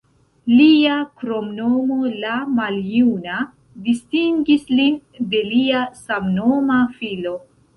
Lia 0.51 0.93
kromnomo 1.19 1.97
"la 2.23 2.39
maljuna" 2.61 3.35
distingis 3.89 4.67
lin 4.79 4.99
de 5.35 5.45
lia 5.51 5.85
samnoma 6.03 6.81
filo. 6.99 7.37